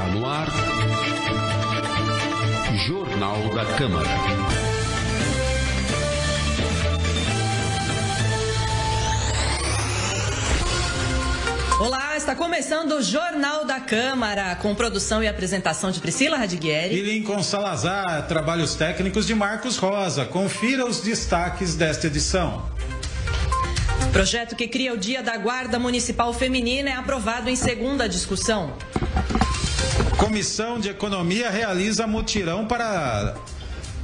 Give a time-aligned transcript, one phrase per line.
[0.00, 0.46] Está no ar.
[2.86, 4.08] Jornal da Câmara.
[11.78, 16.94] Olá, está começando o Jornal da Câmara, com produção e apresentação de Priscila Radiguieri.
[16.94, 20.24] E Lincoln Salazar, trabalhos técnicos de Marcos Rosa.
[20.24, 22.64] Confira os destaques desta edição.
[24.14, 28.72] Projeto que cria o Dia da Guarda Municipal Feminina é aprovado em segunda discussão.
[30.20, 33.34] Comissão de Economia realiza mutirão para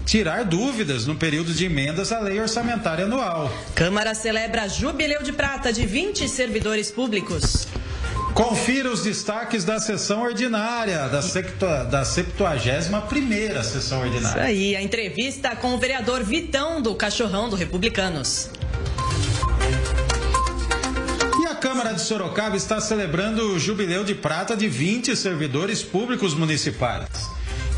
[0.07, 3.53] tirar dúvidas no período de emendas à lei orçamentária anual.
[3.75, 7.69] Câmara celebra Jubileu de Prata de 20 servidores públicos.
[8.33, 14.29] Confira os destaques da sessão ordinária, da, sectua, da 71ª sessão ordinária.
[14.29, 18.49] Isso aí, a entrevista com o vereador Vitão do Cachorrão do Republicanos.
[21.97, 27.09] De Sorocaba está celebrando o Jubileu de Prata de 20 servidores públicos municipais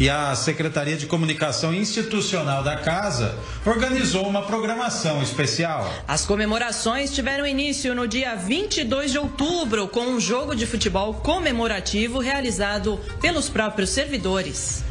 [0.00, 5.88] e a Secretaria de Comunicação Institucional da Casa organizou uma programação especial.
[6.06, 12.18] As comemorações tiveram início no dia 22 de outubro com um jogo de futebol comemorativo
[12.18, 14.84] realizado pelos próprios servidores.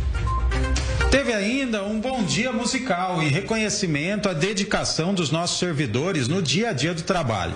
[1.12, 6.70] Teve ainda um bom dia musical e reconhecimento à dedicação dos nossos servidores no dia
[6.70, 7.56] a dia do trabalho.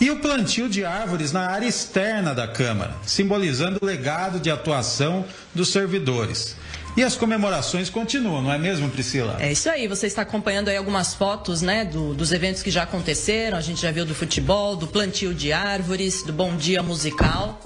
[0.00, 5.26] E o plantio de árvores na área externa da Câmara, simbolizando o legado de atuação
[5.54, 6.56] dos servidores.
[6.96, 9.36] E as comemorações continuam, não é mesmo, Priscila?
[9.38, 12.84] É isso aí, você está acompanhando aí algumas fotos, né, do, dos eventos que já
[12.84, 13.58] aconteceram.
[13.58, 17.60] A gente já viu do futebol, do plantio de árvores, do bom dia musical.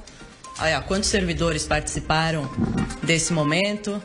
[0.59, 2.51] Olha, quantos servidores participaram
[3.03, 4.03] desse momento?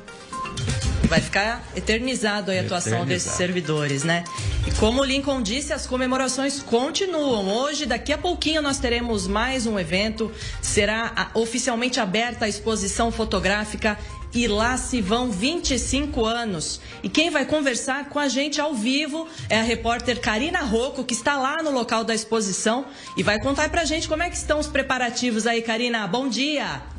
[1.10, 4.24] Vai ficar eternizado a atuação desses servidores, né?
[4.68, 7.48] E como o Lincoln disse, as comemorações continuam.
[7.48, 10.32] Hoje, daqui a pouquinho, nós teremos mais um evento.
[10.62, 13.98] Será oficialmente aberta a exposição fotográfica
[14.32, 16.80] e lá se vão 25 anos.
[17.02, 21.16] E quem vai conversar com a gente ao vivo é a repórter Karina Rocco, que
[21.16, 22.86] está lá no local da exposição
[23.18, 26.06] e vai contar pra gente como é que estão os preparativos aí, Karina.
[26.08, 26.99] Bom dia!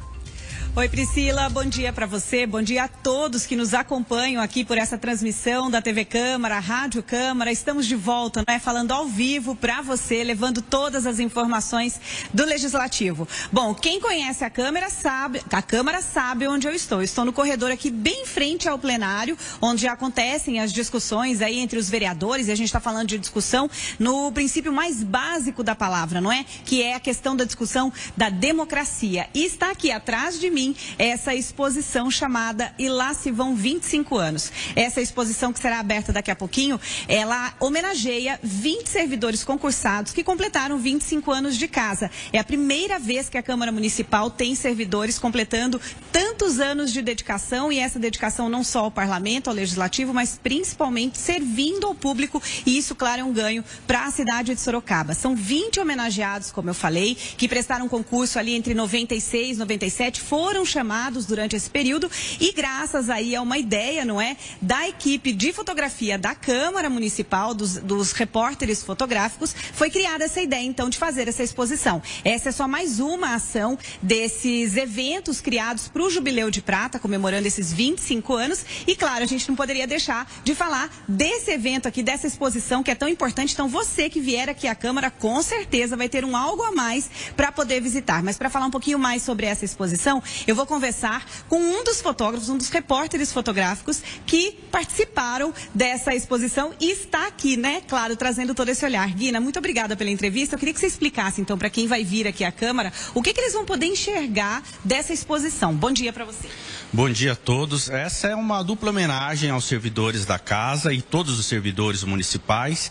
[0.76, 4.78] Oi, Priscila, bom dia para você, bom dia a todos que nos acompanham aqui por
[4.78, 7.50] essa transmissão da TV Câmara, Rádio Câmara.
[7.50, 12.00] Estamos de volta, né, falando ao vivo para você, levando todas as informações
[12.32, 13.26] do Legislativo.
[13.50, 17.03] Bom, quem conhece a Câmara sabe, a Câmara sabe onde eu estou.
[17.03, 21.91] estou no corredor aqui bem frente ao plenário, onde acontecem as discussões aí entre os
[21.91, 26.30] vereadores, e a gente está falando de discussão no princípio mais básico da palavra, não
[26.30, 26.44] é?
[26.64, 29.28] Que é a questão da discussão da democracia.
[29.34, 30.59] E está aqui atrás de mim
[30.98, 34.53] essa exposição chamada E Lá Se Vão 25 Anos.
[34.76, 40.78] Essa exposição que será aberta daqui a pouquinho, ela homenageia 20 servidores concursados que completaram
[40.78, 42.10] 25 anos de casa.
[42.32, 45.81] É a primeira vez que a Câmara Municipal tem servidores completando
[46.12, 51.19] tantos anos de dedicação e essa dedicação não só ao Parlamento, ao Legislativo, mas principalmente
[51.19, 55.15] servindo ao público e isso, claro, é um ganho para a cidade de Sorocaba.
[55.15, 60.49] São 20 homenageados, como eu falei, que prestaram concurso ali entre 96 e 97, foram
[60.50, 65.32] foram chamados durante esse período e graças aí a uma ideia, não é, da equipe
[65.32, 70.98] de fotografia da Câmara Municipal, dos, dos repórteres fotográficos, foi criada essa ideia então de
[70.98, 72.02] fazer essa exposição.
[72.24, 77.46] Essa é só mais uma ação desses eventos criados para o Jubileu de Prata, comemorando
[77.46, 78.66] esses 25 anos.
[78.88, 82.90] E claro, a gente não poderia deixar de falar desse evento aqui, dessa exposição que
[82.90, 83.52] é tão importante.
[83.52, 87.08] Então, você que vier aqui à Câmara, com certeza vai ter um algo a mais
[87.36, 88.20] para poder visitar.
[88.20, 92.00] Mas para falar um pouquinho mais sobre essa exposição, eu vou conversar com um dos
[92.00, 97.82] fotógrafos, um dos repórteres fotográficos que participaram dessa exposição e está aqui, né?
[97.86, 99.08] Claro, trazendo todo esse olhar.
[99.10, 100.54] Guina, muito obrigada pela entrevista.
[100.54, 103.32] Eu queria que você explicasse, então, para quem vai vir aqui à Câmara, o que,
[103.32, 105.74] que eles vão poder enxergar dessa exposição.
[105.74, 106.48] Bom dia para você.
[106.92, 107.88] Bom dia a todos.
[107.88, 112.90] Essa é uma dupla homenagem aos servidores da casa e todos os servidores municipais,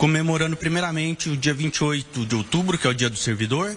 [0.00, 3.76] comemorando primeiramente o dia 28 de outubro, que é o Dia do Servidor,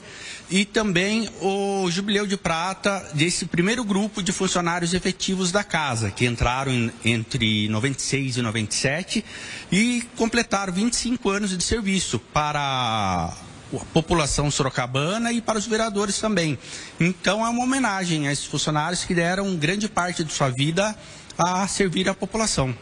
[0.50, 6.26] e também o Jubileu de Prata desse primeiro grupo de funcionários efetivos da casa, que
[6.26, 9.26] entraram entre 96 e 97
[9.70, 13.34] e completaram 25 anos de serviço para
[13.74, 16.58] a população sorocabana e para os vereadores também.
[17.02, 20.96] Então é uma homenagem a esses funcionários que deram grande parte de sua vida
[21.38, 22.74] a servir a população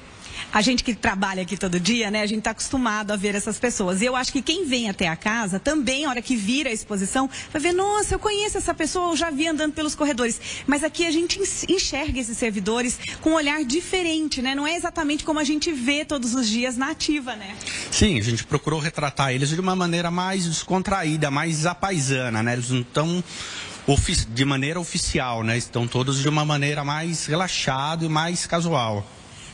[0.53, 3.57] a gente que trabalha aqui todo dia, né, a gente está acostumado a ver essas
[3.57, 4.01] pessoas.
[4.01, 6.73] E eu acho que quem vem até a casa, também, a hora que vira a
[6.73, 10.39] exposição, vai ver, nossa, eu conheço essa pessoa, eu já vi andando pelos corredores.
[10.67, 11.39] Mas aqui a gente
[11.69, 14.53] enxerga esses servidores com um olhar diferente, né?
[14.53, 17.55] Não é exatamente como a gente vê todos os dias na ativa, né?
[17.89, 22.53] Sim, a gente procurou retratar eles de uma maneira mais descontraída, mais apaisana, né?
[22.53, 23.23] Eles não estão
[24.29, 25.57] de maneira oficial, né?
[25.57, 29.05] Estão todos de uma maneira mais relaxada e mais casual.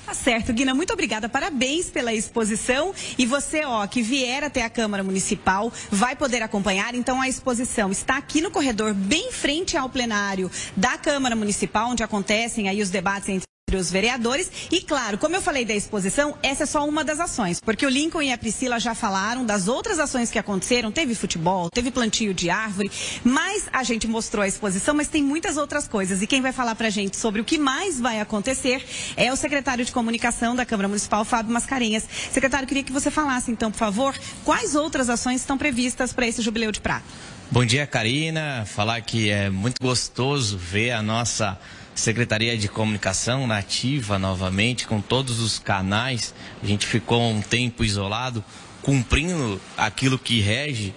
[0.07, 1.27] Tá certo, Guina, muito obrigada.
[1.27, 2.94] Parabéns pela exposição.
[3.18, 6.95] E você, ó, que vier até a Câmara Municipal, vai poder acompanhar.
[6.95, 12.04] Então, a exposição está aqui no corredor, bem frente ao plenário da Câmara Municipal, onde
[12.04, 14.50] acontecem aí os debates entre os vereadores.
[14.72, 17.90] E claro, como eu falei da exposição, essa é só uma das ações, porque o
[17.90, 20.90] Lincoln e a Priscila já falaram das outras ações que aconteceram.
[20.90, 22.90] Teve futebol, teve plantio de árvore,
[23.25, 26.22] mas a gente mostrou a exposição, mas tem muitas outras coisas.
[26.22, 28.86] E quem vai falar pra gente sobre o que mais vai acontecer
[29.18, 32.08] é o secretário de comunicação da Câmara Municipal, Fábio Mascarenhas.
[32.31, 34.16] Secretário, queria que você falasse então, por favor,
[34.46, 37.04] quais outras ações estão previstas para esse jubileu de prata.
[37.52, 38.66] Bom dia, Karina.
[38.66, 41.60] Falar que é muito gostoso ver a nossa
[41.98, 46.34] Secretaria de Comunicação nativa novamente, com todos os canais.
[46.62, 48.46] A gente ficou um tempo isolado,
[48.84, 50.94] cumprindo aquilo que rege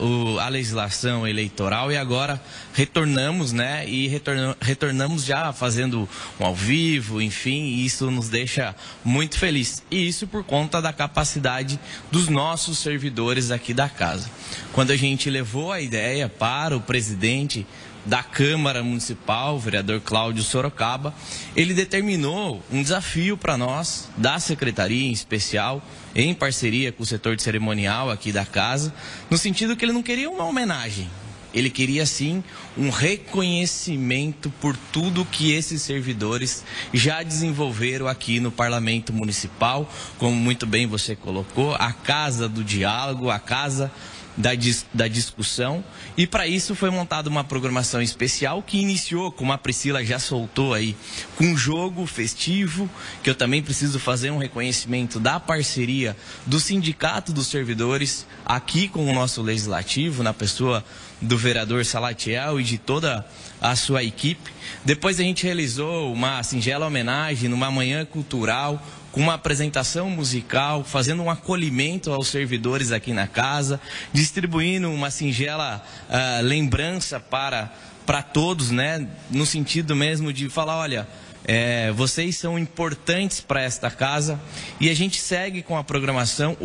[0.00, 2.42] uh, o, a legislação eleitoral e agora
[2.74, 3.88] retornamos, né?
[3.88, 8.74] E retorna, retornamos já fazendo um ao vivo, enfim, e isso nos deixa
[9.04, 9.84] muito feliz.
[9.88, 11.78] E isso por conta da capacidade
[12.10, 14.28] dos nossos servidores aqui da casa.
[14.72, 17.64] Quando a gente levou a ideia para o presidente
[18.08, 21.14] da Câmara Municipal, o vereador Cláudio Sorocaba,
[21.54, 25.82] ele determinou um desafio para nós, da Secretaria em especial,
[26.14, 28.94] em parceria com o setor de cerimonial aqui da casa,
[29.28, 31.06] no sentido que ele não queria uma homenagem,
[31.52, 32.42] ele queria sim
[32.78, 36.64] um reconhecimento por tudo que esses servidores
[36.94, 43.30] já desenvolveram aqui no Parlamento Municipal, como muito bem você colocou, a casa do diálogo,
[43.30, 43.92] a casa
[44.38, 45.84] da, dis, da discussão.
[46.16, 50.72] E para isso foi montada uma programação especial que iniciou, como a Priscila já soltou
[50.72, 50.96] aí,
[51.36, 52.88] com um jogo festivo,
[53.22, 59.04] que eu também preciso fazer um reconhecimento da parceria do Sindicato dos Servidores aqui com
[59.10, 60.84] o nosso legislativo, na pessoa
[61.20, 63.26] do vereador Salatiel e de toda
[63.60, 64.52] a sua equipe.
[64.84, 68.80] Depois a gente realizou uma singela homenagem numa manhã cultural
[69.18, 73.80] com uma apresentação musical, fazendo um acolhimento aos servidores aqui na casa,
[74.12, 77.68] distribuindo uma singela uh, lembrança para,
[78.06, 79.08] para todos, né?
[79.28, 81.08] No sentido mesmo de falar, olha,
[81.44, 84.40] é, vocês são importantes para esta casa
[84.80, 86.56] e a gente segue com a programação,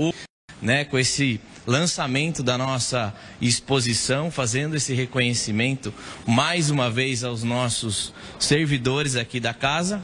[0.62, 5.92] né, com esse lançamento da nossa exposição, fazendo esse reconhecimento
[6.24, 10.04] mais uma vez aos nossos servidores aqui da casa.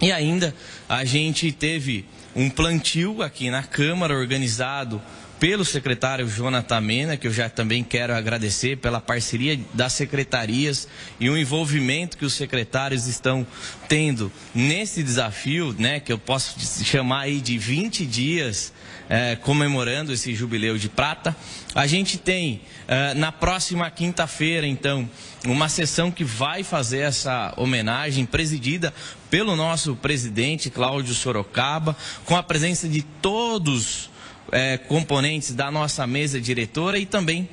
[0.00, 0.54] E ainda
[0.88, 2.04] a gente teve
[2.34, 5.00] um plantio aqui na Câmara organizado
[5.42, 10.86] pelo secretário Jonathan Mena, que eu já também quero agradecer pela parceria das secretarias
[11.18, 13.44] e o envolvimento que os secretários estão
[13.88, 18.72] tendo nesse desafio, né, que eu posso chamar aí de 20 dias
[19.12, 21.36] é, comemorando esse jubileu de prata.
[21.74, 25.06] A gente tem é, na próxima quinta-feira, então,
[25.44, 28.92] uma sessão que vai fazer essa homenagem presidida
[29.28, 31.94] pelo nosso presidente Cláudio Sorocaba,
[32.24, 34.08] com a presença de todos
[34.50, 37.50] é, componentes da nossa mesa diretora e também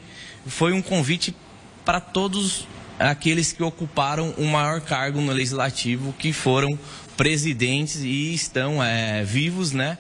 [0.47, 1.35] foi um convite
[1.83, 2.65] para todos
[2.97, 6.79] aqueles que ocuparam o maior cargo no legislativo, que foram
[7.17, 9.97] presidentes e estão é, vivos, né,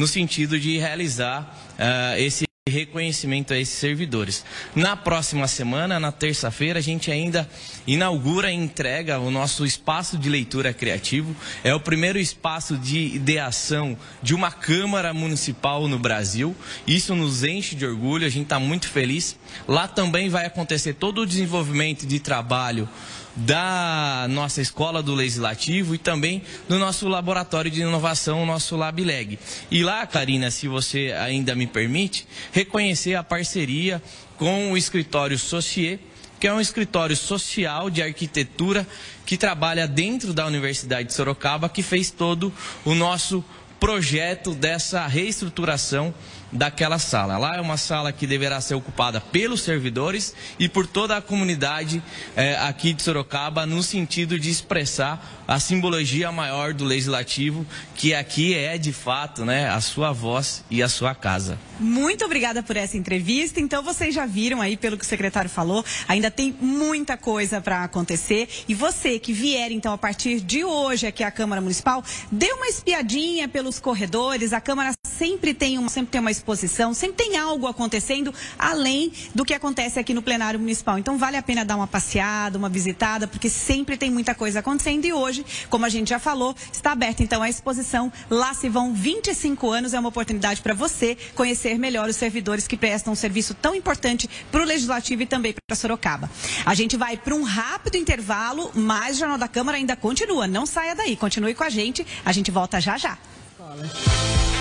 [0.00, 4.44] no sentido de realizar uh, esse reconhecimento a esses servidores.
[4.74, 7.46] Na próxima semana, na terça-feira, a gente ainda
[7.86, 11.36] inaugura e entrega o nosso espaço de leitura criativo.
[11.62, 16.56] É o primeiro espaço de ideação de uma Câmara Municipal no Brasil.
[16.86, 19.36] Isso nos enche de orgulho, a gente está muito feliz.
[19.68, 22.88] Lá também vai acontecer todo o desenvolvimento de trabalho
[23.36, 29.38] da nossa escola do legislativo e também do nosso laboratório de inovação, o nosso LabLeg.
[29.70, 34.02] E lá, Karina, se você ainda me permite, reconhecer a parceria
[34.36, 35.98] com o escritório Socier,
[36.40, 38.86] que é um escritório social de arquitetura
[39.26, 42.52] que trabalha dentro da Universidade de Sorocaba, que fez todo
[42.84, 43.44] o nosso
[43.78, 46.14] projeto dessa reestruturação
[46.52, 47.38] daquela sala.
[47.38, 52.02] Lá é uma sala que deverá ser ocupada pelos servidores e por toda a comunidade
[52.36, 58.54] é, aqui de Sorocaba, no sentido de expressar a simbologia maior do legislativo, que aqui
[58.54, 61.58] é de fato né, a sua voz e a sua casa.
[61.80, 63.60] Muito obrigada por essa entrevista.
[63.60, 67.82] Então vocês já viram aí pelo que o secretário falou, ainda tem muita coisa para
[67.82, 68.48] acontecer.
[68.68, 72.68] E você que vier então a partir de hoje aqui à Câmara Municipal, dê uma
[72.68, 74.52] espiadinha pelos corredores.
[74.52, 79.44] A Câmara sempre tem uma, sempre tem uma exposição, sempre tem algo acontecendo além do
[79.44, 80.98] que acontece aqui no plenário municipal.
[80.98, 85.04] Então vale a pena dar uma passeada, uma visitada, porque sempre tem muita coisa acontecendo
[85.04, 88.12] e hoje, como a gente já falou, está aberta então a exposição.
[88.28, 92.76] Lá se vão 25 anos, é uma oportunidade para você conhecer melhor os servidores que
[92.76, 96.30] prestam um serviço tão importante para o legislativo e também para Sorocaba.
[96.64, 100.46] A gente vai para um rápido intervalo, mas o Jornal da Câmara ainda continua.
[100.46, 102.06] Não saia daí, continue com a gente.
[102.24, 103.18] A gente volta já já.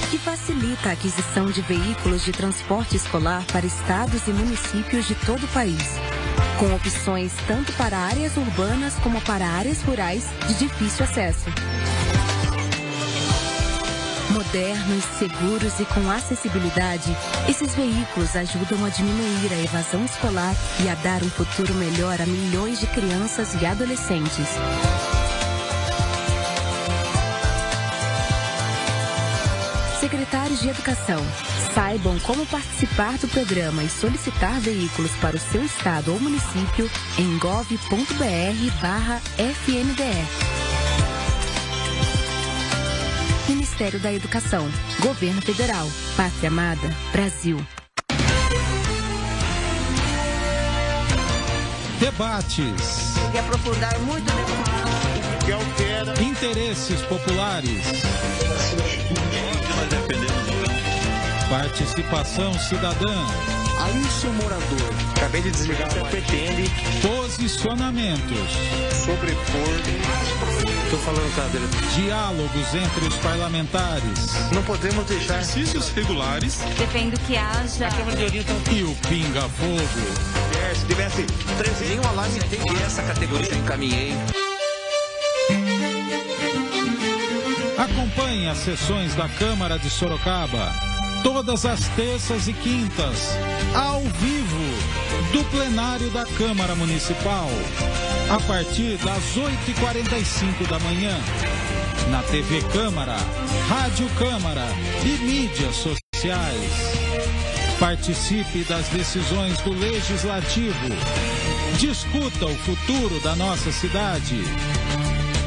[0.10, 5.44] Que facilita a aquisição de veículos de transporte escolar para estados e municípios de todo
[5.44, 5.84] o país.
[6.58, 11.46] Com opções tanto para áreas urbanas como para áreas rurais de difícil acesso.
[14.32, 17.16] Modernos, seguros e com acessibilidade,
[17.48, 22.26] esses veículos ajudam a diminuir a evasão escolar e a dar um futuro melhor a
[22.26, 24.48] milhões de crianças e adolescentes.
[30.62, 31.20] De Educação,
[31.74, 37.38] saibam como participar do programa e solicitar veículos para o seu estado ou município em
[37.38, 37.80] gov.br/fnde.
[43.48, 44.70] Ministério da Educação,
[45.02, 45.88] Governo Federal,
[46.18, 47.58] Pátria Amada, Brasil.
[52.00, 53.16] Debates.
[53.34, 54.32] E aprofundar muito
[55.46, 56.22] Que altera.
[56.22, 57.84] Interesses populares.
[61.50, 63.16] Participação cidadã.
[63.82, 65.90] Aí, seu morador, acabei de desligar.
[65.90, 66.70] Você pretende
[67.02, 68.52] Posicionamentos.
[68.94, 69.80] sobrepor.
[70.92, 71.66] Tô falando, cadeira.
[71.96, 74.52] Diálogos entre os parlamentares.
[74.54, 75.40] Não podemos deixar.
[75.40, 76.60] Exercícios regulares.
[76.78, 77.90] Defendo que haja.
[78.72, 80.76] E o Pinga Fogo.
[80.76, 81.24] Se tivesse
[81.58, 82.60] 13 nenhum alarme tem.
[82.60, 84.14] E essa categoria eu encaminhei.
[87.76, 90.99] Acompanhe as sessões da Câmara de Sorocaba.
[91.24, 93.38] Todas as terças e quintas.
[93.76, 94.50] Ao vivo.
[95.34, 97.50] Do plenário da Câmara Municipal.
[98.30, 101.18] A partir das 8h45 da manhã.
[102.10, 103.18] Na TV Câmara,
[103.68, 104.66] Rádio Câmara
[105.04, 106.72] e mídias sociais.
[107.80, 110.90] Participe das decisões do Legislativo.
[111.78, 114.36] Discuta o futuro da nossa cidade.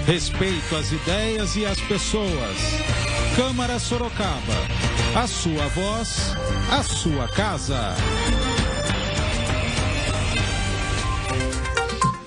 [0.06, 3.01] Respeito às ideias e às pessoas.
[3.36, 4.52] Câmara Sorocaba.
[5.14, 6.34] A sua voz,
[6.70, 7.94] a sua casa.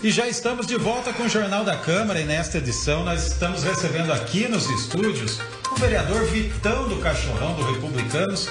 [0.02, 3.64] E já estamos de volta com o Jornal da Câmara e nesta edição nós estamos
[3.64, 5.40] recebendo aqui nos estúdios
[5.72, 8.50] o vereador Vitão do Cachorrão do Republicanos,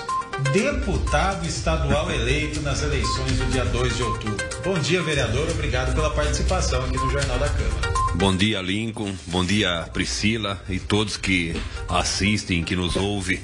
[0.52, 4.46] deputado estadual eleito nas eleições do dia 2 de outubro.
[4.64, 5.48] Bom dia, vereador.
[5.50, 7.93] Obrigado pela participação aqui no Jornal da Câmara.
[8.16, 9.12] Bom dia, Lincoln.
[9.26, 11.52] Bom dia, Priscila e todos que
[11.88, 13.40] assistem, que nos ouvem.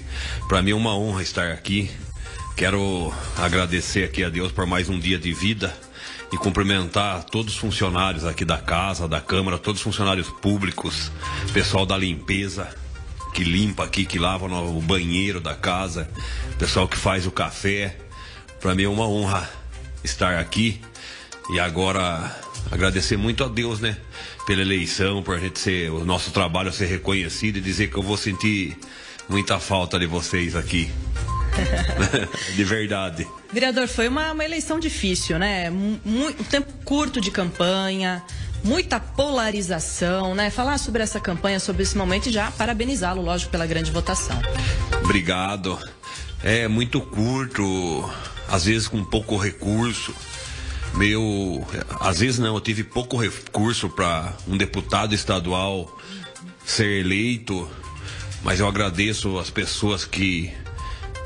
[0.48, 1.90] Para mim é uma honra estar aqui.
[2.56, 5.76] Quero agradecer aqui a Deus por mais um dia de vida
[6.32, 11.10] e cumprimentar todos os funcionários aqui da casa, da Câmara, todos os funcionários públicos,
[11.52, 12.72] pessoal da limpeza,
[13.34, 16.08] que limpa aqui, que lava o banheiro da casa,
[16.60, 17.96] pessoal que faz o café.
[18.60, 19.50] Para mim é uma honra
[20.04, 20.80] estar aqui
[21.52, 22.34] e agora
[22.70, 23.96] agradecer muito a Deus, né,
[24.46, 28.02] pela eleição, por a gente ser o nosso trabalho ser reconhecido e dizer que eu
[28.02, 28.76] vou sentir
[29.28, 30.90] muita falta de vocês aqui.
[32.54, 33.26] de verdade.
[33.52, 35.68] Vereador, foi uma, uma eleição difícil, né?
[35.70, 38.22] Mu- mu- Um tempo curto de campanha,
[38.62, 40.48] muita polarização, né?
[40.50, 44.40] Falar sobre essa campanha, sobre esse momento e já parabenizá-lo, lógico, pela grande votação.
[45.02, 45.78] Obrigado.
[46.42, 48.08] É muito curto,
[48.48, 50.14] às vezes com pouco recurso.
[50.94, 51.66] Meu,
[52.00, 55.98] às vezes não, eu tive pouco recurso para um deputado estadual
[56.64, 57.68] ser eleito,
[58.42, 60.52] mas eu agradeço as pessoas que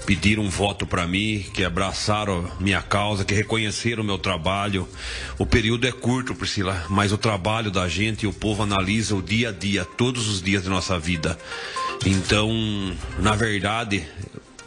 [0.06, 4.86] pediram um voto para mim, que abraçaram minha causa, que reconheceram o meu trabalho.
[5.38, 9.22] O período é curto, Priscila, mas o trabalho da gente e o povo analisa o
[9.22, 11.38] dia a dia, todos os dias de nossa vida.
[12.04, 12.50] Então,
[13.18, 14.06] na verdade,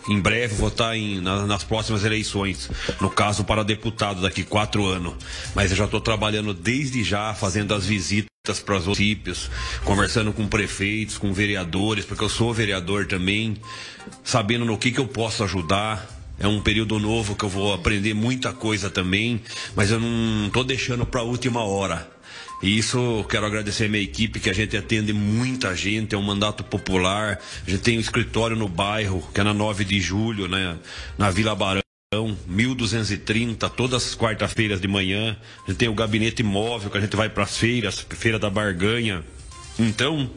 [0.08, 2.70] em breve vou estar em- na- nas próximas eleições,
[3.02, 5.14] no caso para deputado daqui quatro anos.
[5.56, 8.28] Mas eu já estou trabalhando desde já, fazendo as visitas
[8.66, 9.50] para os municípios,
[9.84, 13.58] conversando com prefeitos, com vereadores, porque eu sou vereador também,
[14.24, 16.16] sabendo no que, que eu posso ajudar.
[16.40, 19.42] É um período novo que eu vou aprender muita coisa também,
[19.76, 22.08] mas eu não estou deixando para a última hora.
[22.62, 26.24] E isso quero agradecer a minha equipe, que a gente atende muita gente, é um
[26.24, 27.40] mandato popular.
[27.66, 30.78] A gente tem um escritório no bairro, que é na 9 de julho, né?
[31.18, 31.82] Na Vila Barão.
[32.48, 35.38] 1230, todas as quarta-feiras de manhã.
[35.66, 38.50] A gente tem o gabinete móvel, que a gente vai para as feiras, feira da
[38.50, 39.24] barganha.
[39.78, 40.30] Então,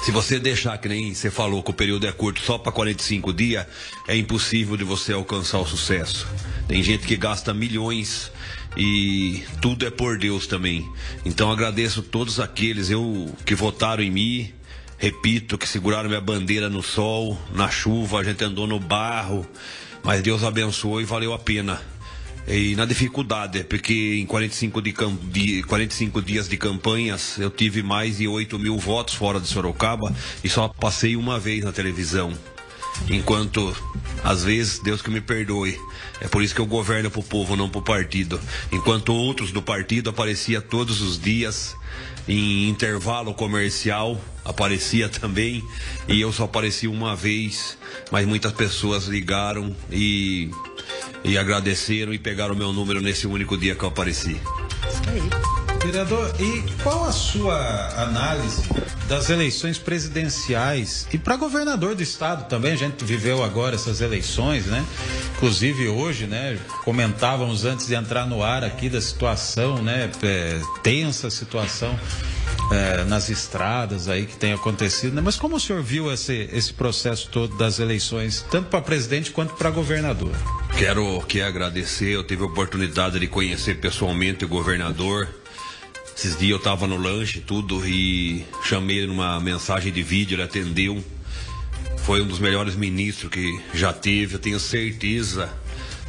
[0.00, 3.32] Se você deixar, que nem você falou, que o período é curto só para 45
[3.32, 3.66] dias,
[4.06, 6.26] é impossível de você alcançar o sucesso.
[6.66, 8.30] Tem gente que gasta milhões
[8.78, 10.88] e tudo é por Deus também.
[11.24, 14.52] Então agradeço todos aqueles eu que votaram em mim,
[14.96, 19.44] repito, que seguraram minha bandeira no sol, na chuva, a gente andou no barro,
[20.04, 21.82] mas Deus abençoou e valeu a pena.
[22.46, 24.94] E na dificuldade, porque em 45, de,
[25.30, 30.14] de 45 dias de campanhas eu tive mais de 8 mil votos fora de Sorocaba
[30.42, 32.32] e só passei uma vez na televisão.
[33.08, 33.74] Enquanto,
[34.22, 35.78] às vezes, Deus que me perdoe,
[36.20, 38.40] é por isso que eu governo para o povo, não para o partido.
[38.70, 41.76] Enquanto outros do partido aparecia todos os dias
[42.26, 45.64] em intervalo comercial, aparecia também,
[46.06, 47.78] e eu só apareci uma vez,
[48.10, 50.50] mas muitas pessoas ligaram e
[51.24, 54.40] e agradeceram e pegaram meu número nesse único dia que eu apareci.
[55.80, 57.56] Vereador, e qual a sua
[58.02, 58.62] análise
[59.08, 62.72] das eleições presidenciais e para governador do estado também?
[62.72, 64.84] A gente viveu agora essas eleições, né?
[65.36, 66.58] Inclusive hoje, né?
[66.84, 70.10] Comentávamos antes de entrar no ar aqui da situação, né?
[70.22, 71.98] É, tensa situação
[72.70, 75.22] é, nas estradas aí que tem acontecido, né?
[75.24, 79.54] Mas como o senhor viu esse, esse processo todo das eleições, tanto para presidente quanto
[79.54, 80.32] para governador?
[80.76, 85.28] Quero que agradecer, eu tive a oportunidade de conhecer pessoalmente o governador.
[86.18, 90.42] Esses dias eu estava no lanche tudo e chamei ele numa mensagem de vídeo, ele
[90.42, 91.00] atendeu.
[91.98, 95.48] Foi um dos melhores ministros que já teve, eu tenho certeza.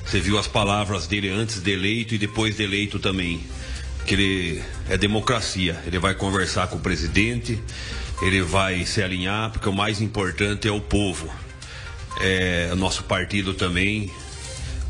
[0.03, 3.39] Você viu as palavras dele antes de eleito e depois de eleito também
[4.07, 5.79] que ele é democracia.
[5.85, 7.61] Ele vai conversar com o presidente,
[8.19, 11.31] ele vai se alinhar, porque o mais importante é o povo.
[12.19, 14.11] É, nosso partido também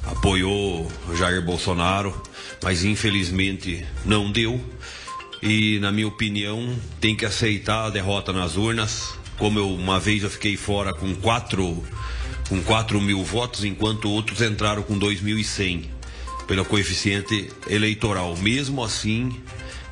[0.06, 2.24] apoiou Jair Bolsonaro,
[2.64, 4.64] mas infelizmente não deu.
[5.42, 9.14] E na minha opinião tem que aceitar a derrota nas urnas.
[9.38, 11.84] Como eu uma vez eu fiquei fora com quatro
[12.50, 15.86] com 4 mil votos, enquanto outros entraram com 2.100
[16.48, 18.36] pelo coeficiente eleitoral.
[18.38, 19.40] Mesmo assim,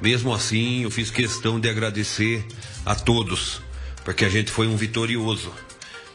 [0.01, 2.44] mesmo assim, eu fiz questão de agradecer
[2.84, 3.62] a todos,
[4.04, 5.54] porque a gente foi um vitorioso.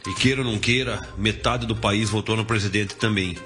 [0.05, 3.37] E queira ou não queira, metade do país votou no presidente também.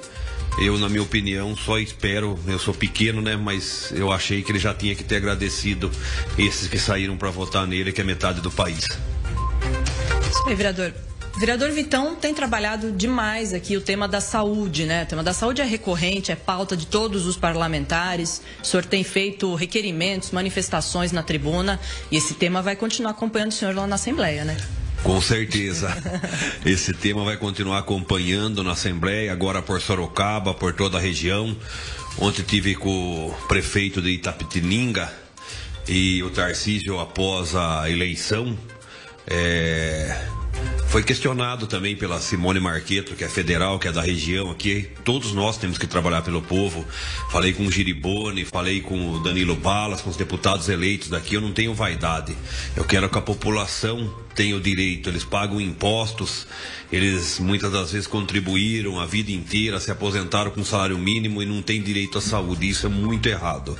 [0.59, 4.59] Eu, na minha opinião, só espero, eu sou pequeno, né, mas eu achei que ele
[4.59, 5.91] já tinha que ter agradecido
[6.37, 8.85] esses que saíram para votar nele, que é metade do país.
[10.29, 10.93] Isso aí, vereador.
[11.37, 15.03] Vereador Vitão tem trabalhado demais aqui o tema da saúde, né?
[15.03, 18.41] O tema da saúde é recorrente, é pauta de todos os parlamentares.
[18.63, 23.53] O senhor tem feito requerimentos, manifestações na tribuna e esse tema vai continuar acompanhando o
[23.53, 24.57] senhor lá na Assembleia, né?
[25.03, 25.95] Com certeza.
[26.65, 31.55] Esse tema vai continuar acompanhando na Assembleia, agora por Sorocaba, por toda a região.
[32.19, 35.11] Ontem tive com o prefeito de Itapetininga
[35.87, 38.57] e o Tarcísio após a eleição.
[39.27, 40.27] É,
[40.87, 44.89] foi questionado também pela Simone Marqueto, que é federal, que é da região aqui.
[45.03, 46.85] Todos nós temos que trabalhar pelo povo.
[47.29, 51.35] Falei com o Giribone, falei com o Danilo Balas, com os deputados eleitos daqui.
[51.35, 52.35] Eu não tenho vaidade.
[52.75, 55.09] Eu quero que a população tenha o direito.
[55.09, 56.47] Eles pagam impostos,
[56.91, 61.61] eles muitas das vezes contribuíram a vida inteira, se aposentaram com salário mínimo e não
[61.61, 62.69] têm direito à saúde.
[62.69, 63.77] Isso é muito errado.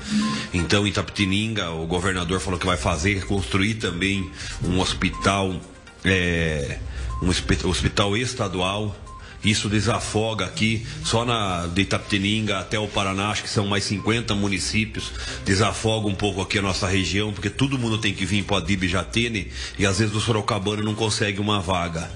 [0.53, 4.29] Então, em Tapetininga, o governador falou que vai fazer, construir também
[4.63, 5.59] um hospital.
[6.07, 6.79] É,
[7.21, 7.29] um
[7.69, 8.95] hospital estadual.
[9.43, 14.33] Isso desafoga aqui, só na de Itapetininga até o Paraná, acho que são mais 50
[14.33, 15.11] municípios,
[15.45, 18.87] desafoga um pouco aqui a nossa região, porque todo mundo tem que vir para Adib
[18.87, 22.09] Jatene e às vezes o Sorocabano não consegue uma vaga.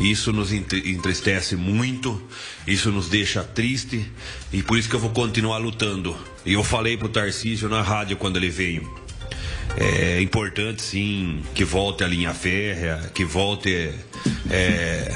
[0.00, 2.22] Isso nos entristece muito,
[2.66, 4.10] isso nos deixa triste
[4.52, 6.16] e por isso que eu vou continuar lutando.
[6.46, 9.03] E eu falei pro Tarcísio na rádio quando ele veio.
[9.76, 13.90] É importante sim que volte a linha férrea, que volte
[14.50, 15.12] é,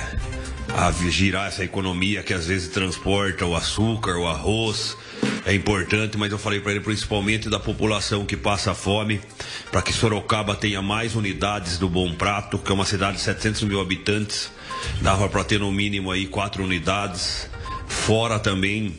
[0.74, 4.96] a girar essa economia que às vezes transporta o açúcar, o arroz.
[5.46, 9.20] É importante, mas eu falei para ele principalmente da população que passa fome,
[9.70, 13.62] para que Sorocaba tenha mais unidades do Bom Prato, que é uma cidade de 700
[13.62, 14.50] mil habitantes,
[15.00, 17.48] dava para ter no mínimo aí quatro unidades.
[17.86, 18.94] Fora também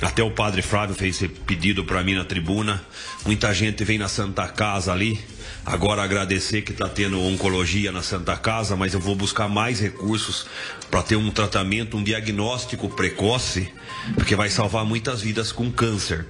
[0.00, 2.84] até o padre Flávio fez esse pedido para mim na tribuna.
[3.26, 5.18] Muita gente vem na Santa Casa ali.
[5.66, 10.46] Agora agradecer que está tendo oncologia na Santa Casa, mas eu vou buscar mais recursos
[10.90, 13.68] para ter um tratamento, um diagnóstico precoce,
[14.14, 16.26] porque vai salvar muitas vidas com câncer.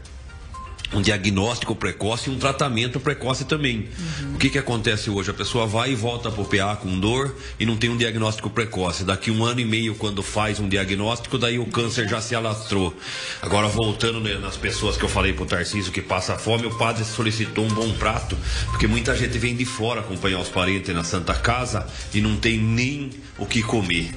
[0.92, 3.88] Um diagnóstico precoce e um tratamento precoce também.
[4.20, 4.34] Uhum.
[4.34, 5.30] O que, que acontece hoje?
[5.30, 8.48] A pessoa vai e volta para o PA com dor e não tem um diagnóstico
[8.48, 9.04] precoce.
[9.04, 12.96] Daqui um ano e meio, quando faz um diagnóstico, daí o câncer já se alastrou.
[13.42, 16.74] Agora, voltando né, nas pessoas que eu falei para o Tarcísio que passa fome, o
[16.76, 18.36] padre solicitou um bom prato,
[18.70, 22.58] porque muita gente vem de fora acompanhar os parentes na Santa Casa e não tem
[22.58, 24.10] nem o que comer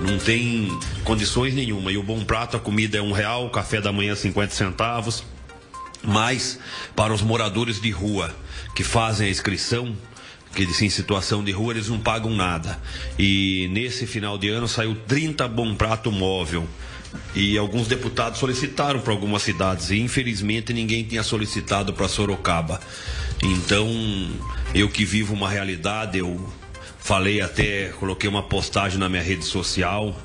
[0.00, 0.68] não tem
[1.04, 1.92] condições nenhuma.
[1.92, 5.22] E o bom prato, a comida é um real, o café da manhã 50 centavos.
[6.02, 6.58] Mas
[6.96, 8.34] para os moradores de rua
[8.74, 9.94] que fazem a inscrição,
[10.54, 12.78] que em situação de rua eles não pagam nada.
[13.18, 16.66] E nesse final de ano saiu 30 bom prato móvel.
[17.34, 22.80] E alguns deputados solicitaram para algumas cidades e infelizmente ninguém tinha solicitado para Sorocaba.
[23.42, 23.88] Então,
[24.74, 26.48] eu que vivo uma realidade, eu
[26.98, 30.16] falei até, coloquei uma postagem na minha rede social,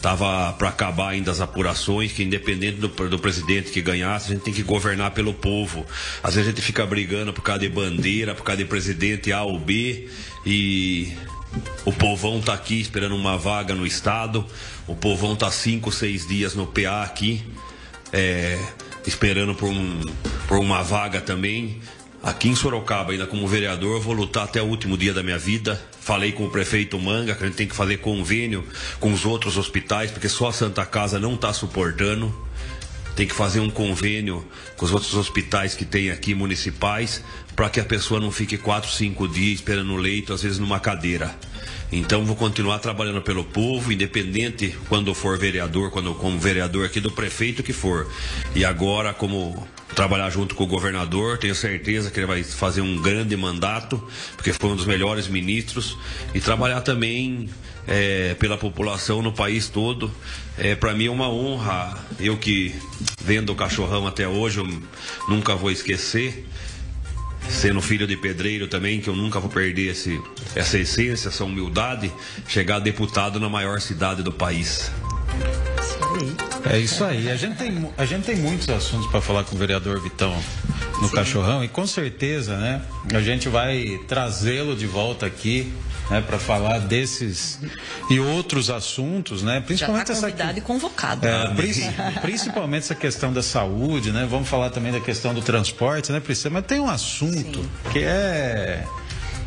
[0.00, 4.44] Tava para acabar ainda as apurações, que independente do, do, presidente que ganhasse, a gente
[4.44, 5.84] tem que governar pelo povo.
[6.22, 9.42] Às vezes a gente fica brigando por causa de bandeira, por causa de presidente A
[9.42, 10.08] ou B,
[10.46, 11.12] e
[11.84, 14.46] o povão tá aqui esperando uma vaga no estado.
[14.86, 17.44] O povão tá cinco, seis dias no PA aqui,
[18.12, 18.56] é,
[19.06, 20.00] esperando por, um,
[20.46, 21.80] por uma vaga também.
[22.22, 25.38] Aqui em Sorocaba, ainda como vereador, eu vou lutar até o último dia da minha
[25.38, 25.80] vida.
[26.00, 28.66] Falei com o prefeito Manga que a gente tem que fazer convênio
[28.98, 32.34] com os outros hospitais, porque só a Santa Casa não está suportando.
[33.18, 37.20] Tem que fazer um convênio com os outros hospitais que tem aqui municipais,
[37.56, 40.78] para que a pessoa não fique quatro, cinco dias esperando no leito, às vezes numa
[40.78, 41.34] cadeira.
[41.90, 47.10] Então vou continuar trabalhando pelo povo, independente quando for vereador, quando como vereador aqui do
[47.10, 48.08] prefeito que for.
[48.54, 51.38] E agora como trabalhar junto com o governador.
[51.38, 54.00] Tenho certeza que ele vai fazer um grande mandato,
[54.36, 55.98] porque foi um dos melhores ministros.
[56.32, 57.50] E trabalhar também
[57.88, 60.12] é, pela população no país todo.
[60.56, 61.98] É, Para mim é uma honra.
[62.20, 62.74] Eu que
[63.20, 64.68] vendo o cachorrão até hoje, eu
[65.28, 66.46] nunca vou esquecer.
[67.48, 70.20] Sendo filho de pedreiro também, que eu nunca vou perder esse,
[70.54, 72.12] essa essência, essa humildade,
[72.46, 74.92] chegar deputado na maior cidade do país.
[76.70, 77.30] É isso aí.
[77.30, 80.34] A gente tem, a gente tem muitos assuntos para falar com o vereador Vitão
[81.00, 81.14] no Sim.
[81.14, 82.82] Cachorrão e com certeza, né,
[83.14, 85.72] a gente vai trazê-lo de volta aqui,
[86.10, 87.60] né, para falar desses
[88.10, 91.26] e outros assuntos, né, principalmente Já tá essa e convocado.
[91.26, 91.54] É,
[92.20, 94.26] principalmente essa questão da saúde, né?
[94.28, 96.54] Vamos falar também da questão do transporte, né, Priscila?
[96.54, 97.70] Mas tem um assunto Sim.
[97.92, 98.84] que é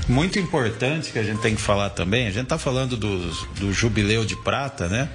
[0.08, 2.28] muito importante que a gente tem que falar também.
[2.28, 5.10] A gente está falando do, do jubileu de prata, né?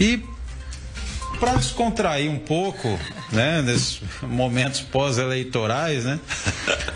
[0.00, 0.22] E
[1.38, 2.98] para descontrair um pouco,
[3.32, 6.18] né, nesses momentos pós-eleitorais, né,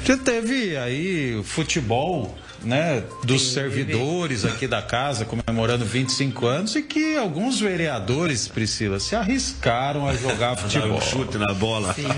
[0.05, 6.77] já teve aí o futebol, né, dos Sim, servidores aqui da casa comemorando 25 anos
[6.77, 10.97] e que alguns vereadores, Priscila, se arriscaram a jogar futebol.
[10.97, 11.93] um chute na bola.
[11.95, 12.09] Sim.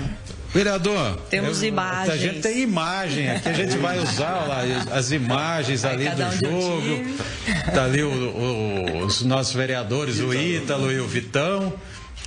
[0.55, 2.09] Vereador, temos eu, imagens.
[2.09, 4.61] A gente tem imagem aqui, a gente vai usar lá
[4.93, 7.05] as imagens vai ali do um jogo.
[7.73, 11.73] Tá ali o, o, os nossos vereadores, o Ítalo e o Vitão.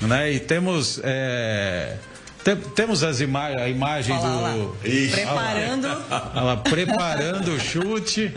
[0.02, 0.32] Né?
[0.32, 1.00] E temos.
[1.02, 1.96] É,
[2.44, 4.68] te, temos as ima a imagem Olha do.
[4.68, 4.74] Lá.
[5.10, 5.86] Preparando.
[6.34, 8.32] Ela preparando o chute.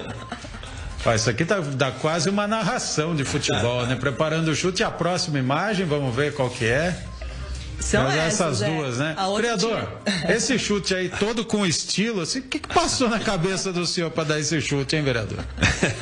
[1.15, 3.95] isso aqui tá, dá quase uma narração de futebol, né?
[3.95, 4.83] Preparando o chute.
[4.83, 7.10] A próxima imagem, vamos ver qual que é.
[7.81, 8.69] São Mas essas, essas é.
[8.69, 9.15] duas, né?
[9.37, 9.87] Criador,
[10.29, 14.11] esse chute aí todo com estilo, assim, o que, que passou na cabeça do senhor
[14.11, 15.39] para dar esse chute, hein, vereador?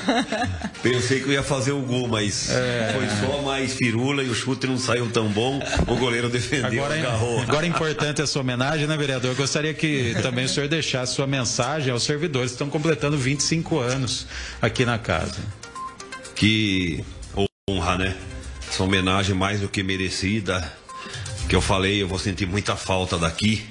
[0.83, 2.93] Pensei que eu ia fazer o gol, mas é...
[2.93, 5.59] foi só mais firula e o chute não saiu tão bom.
[5.87, 7.41] O goleiro defendeu, agora, agarrou.
[7.41, 9.31] Agora é importante essa homenagem, né, vereador?
[9.31, 13.79] Eu gostaria que também o senhor deixasse sua mensagem aos servidores que estão completando 25
[13.79, 14.27] anos
[14.61, 15.39] aqui na casa.
[16.35, 17.03] Que
[17.69, 18.15] honra, né?
[18.67, 20.71] Essa homenagem mais do que merecida
[21.49, 23.65] que eu falei, eu vou sentir muita falta daqui.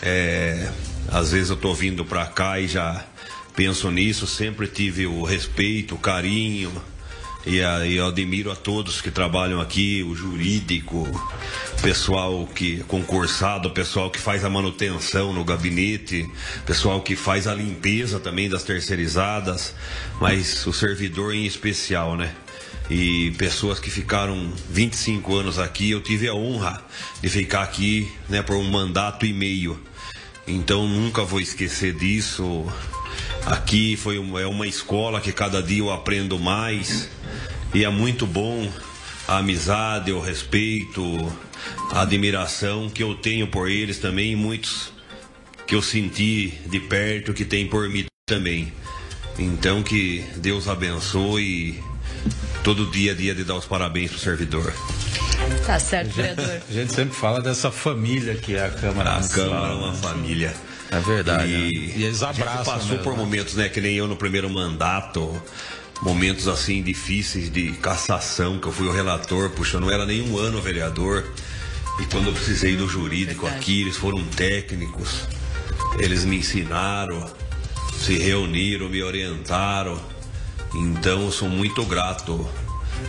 [0.00, 0.70] É,
[1.08, 3.04] às vezes eu tô vindo para cá e já
[3.56, 6.72] penso nisso, sempre tive o respeito, o carinho,
[7.44, 11.04] e, a, e eu admiro a todos que trabalham aqui, o jurídico,
[11.82, 16.30] pessoal que concursado, pessoal que faz a manutenção no gabinete,
[16.64, 19.74] pessoal que faz a limpeza também das terceirizadas,
[20.20, 22.32] mas o servidor em especial, né?
[22.92, 25.90] E pessoas que ficaram 25 anos aqui.
[25.90, 26.84] Eu tive a honra
[27.22, 29.80] de ficar aqui né, por um mandato e meio.
[30.46, 32.66] Então nunca vou esquecer disso.
[33.46, 37.08] Aqui foi uma, é uma escola que cada dia eu aprendo mais
[37.72, 38.70] e é muito bom
[39.26, 41.02] a amizade, o respeito,
[41.90, 44.92] a admiração que eu tenho por eles também, e muitos
[45.66, 48.70] que eu senti de perto que tem por mim também.
[49.38, 51.82] Então que Deus abençoe
[52.62, 54.72] todo dia a dia de dar os parabéns pro servidor.
[55.66, 56.62] Tá certo, vereador.
[56.68, 59.16] A gente sempre fala dessa família que é a Câmara.
[59.16, 60.54] A Câmara é uma família.
[60.90, 61.50] É verdade.
[61.50, 61.94] E, né?
[61.96, 63.18] E eles a gente abraçam passou mesmo, por né?
[63.18, 65.42] momentos, né, que nem eu no primeiro mandato,
[66.02, 70.22] momentos assim difíceis de cassação, que eu fui o relator, puxa, eu não era nem
[70.28, 71.24] um ano vereador.
[72.00, 73.62] E quando eu precisei do jurídico Verdade.
[73.62, 75.22] aqui, eles foram técnicos,
[75.98, 77.30] eles me ensinaram,
[77.98, 80.11] se reuniram, me orientaram.
[80.74, 82.48] Então eu sou muito grato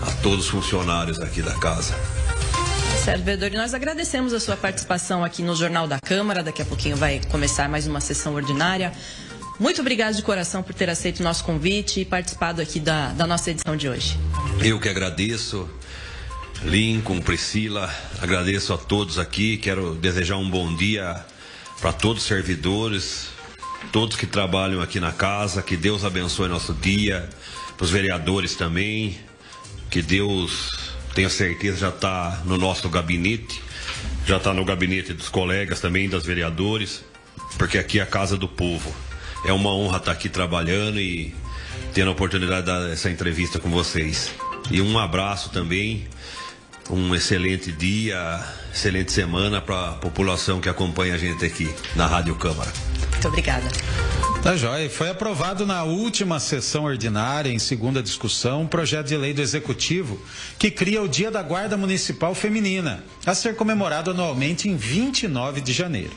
[0.01, 1.95] a todos os funcionários aqui da casa.
[3.03, 3.51] Certo, vereador.
[3.51, 6.41] E nós agradecemos a sua participação aqui no Jornal da Câmara.
[6.41, 8.93] Daqui a pouquinho vai começar mais uma sessão ordinária.
[9.59, 13.27] Muito obrigado de coração por ter aceito o nosso convite e participado aqui da, da
[13.27, 14.17] nossa edição de hoje.
[14.61, 15.69] Eu que agradeço,
[16.63, 19.57] Lincoln, Priscila, agradeço a todos aqui.
[19.57, 21.23] Quero desejar um bom dia
[21.79, 23.27] para todos os servidores,
[23.91, 25.61] todos que trabalham aqui na casa.
[25.61, 27.29] Que Deus abençoe nosso dia,
[27.77, 29.17] para os vereadores também.
[29.89, 30.69] Que Deus,
[31.13, 33.61] tenho certeza, já está no nosso gabinete,
[34.25, 37.03] já está no gabinete dos colegas também, das vereadores,
[37.57, 38.93] porque aqui é a casa do povo.
[39.45, 41.35] É uma honra estar aqui trabalhando e
[41.93, 44.31] tendo a oportunidade de dar essa entrevista com vocês.
[44.71, 46.07] E um abraço também,
[46.89, 52.35] um excelente dia, excelente semana para a população que acompanha a gente aqui na Rádio
[52.35, 52.71] Câmara.
[53.11, 53.67] Muito obrigada.
[54.43, 54.89] Tá joia.
[54.89, 60.19] Foi aprovado na última sessão ordinária, em segunda discussão, um projeto de lei do Executivo
[60.59, 65.71] que cria o Dia da Guarda Municipal Feminina, a ser comemorado anualmente em 29 de
[65.71, 66.11] janeiro.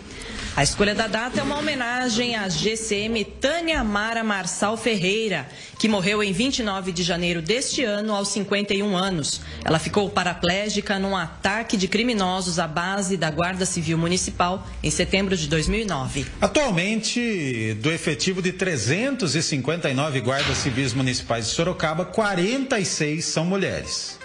[0.56, 5.46] A escolha da data é uma homenagem à GCM Tânia Mara Marçal Ferreira,
[5.78, 9.42] que morreu em 29 de janeiro deste ano, aos 51 anos.
[9.62, 15.36] Ela ficou paraplégica num ataque de criminosos à base da Guarda Civil Municipal em setembro
[15.36, 16.24] de 2009.
[16.40, 24.18] Atualmente, do efetivo de 359 guardas civis municipais de Sorocaba, 46 são mulheres.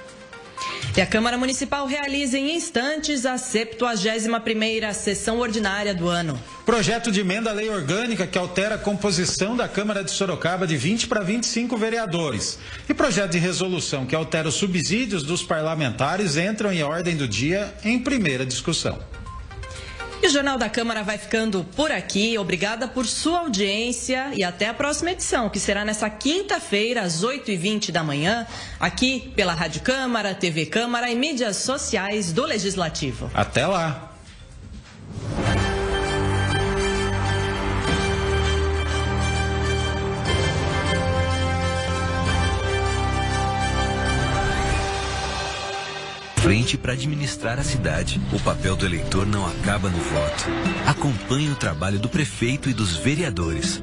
[0.95, 6.39] E a Câmara Municipal realiza em instantes a 71ª sessão ordinária do ano.
[6.65, 10.75] Projeto de emenda à lei orgânica que altera a composição da Câmara de Sorocaba de
[10.75, 12.59] 20 para 25 vereadores.
[12.89, 17.73] E projeto de resolução que altera os subsídios dos parlamentares entram em ordem do dia
[17.83, 18.99] em primeira discussão.
[20.21, 22.37] E o Jornal da Câmara vai ficando por aqui.
[22.37, 27.91] Obrigada por sua audiência e até a próxima edição, que será nessa quinta-feira, às 8h20
[27.91, 28.45] da manhã,
[28.79, 33.31] aqui pela Rádio Câmara, TV Câmara e mídias sociais do Legislativo.
[33.33, 34.10] Até lá!
[46.41, 48.19] Frente para administrar a cidade.
[48.33, 50.45] O papel do eleitor não acaba no voto.
[50.87, 53.79] Acompanhe o trabalho do prefeito e dos vereadores.